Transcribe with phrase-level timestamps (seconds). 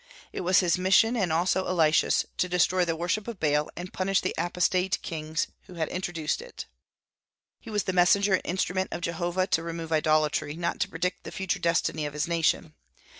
[0.33, 4.19] It was his mission, and also Elisha's, to destroy the worship of Baal and punish
[4.19, 6.65] the apostate kings who had introduced it.
[7.59, 11.31] He was the messenger and instrument of Jehovah to remove idolatry, not to predict the
[11.31, 12.73] future destiny of his nation.